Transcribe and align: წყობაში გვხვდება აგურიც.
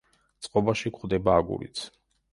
წყობაში 0.45 0.93
გვხვდება 0.95 1.37
აგურიც. 1.43 1.87